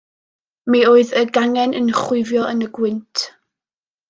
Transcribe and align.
Mi 0.75 0.79
oedd 0.91 1.11
y 1.21 1.23
gangen 1.37 1.77
yn 1.81 1.93
chwifio 1.99 2.49
yn 2.55 2.65
y 2.69 2.71
gwynt. 2.79 3.25